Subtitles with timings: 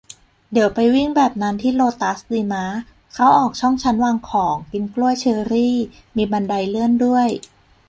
[0.51, 2.65] เดี๋ยวไปวิ่งแบบนั้นที่โลตัสดีมะ?
[3.13, 5.75] เข้าออกช่องชั้นวางของ กินกล้วย เชอรี่
[6.17, 7.27] มีบันไดเลื่อนด้วย